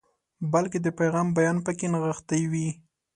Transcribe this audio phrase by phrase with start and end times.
[0.53, 2.67] بلکې د پیغام بیان پکې نغښتی وي.